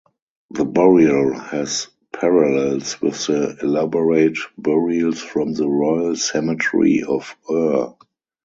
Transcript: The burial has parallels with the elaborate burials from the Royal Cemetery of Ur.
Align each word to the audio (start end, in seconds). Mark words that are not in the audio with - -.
The 0.49 0.65
burial 0.65 1.31
has 1.35 1.87
parallels 2.11 2.99
with 3.03 3.27
the 3.27 3.55
elaborate 3.61 4.39
burials 4.57 5.21
from 5.21 5.53
the 5.53 5.69
Royal 5.69 6.15
Cemetery 6.15 7.03
of 7.03 7.35
Ur. 7.47 7.93